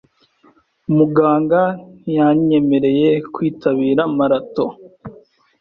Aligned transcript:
Muganga 0.95 1.61
ntiyanyemereye 2.01 3.09
kwitabira 3.33 4.01
marato. 4.17 4.65